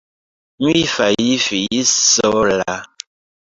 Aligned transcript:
Mi 0.67 0.79
fajfis 0.93 1.93
sola. 2.15 2.79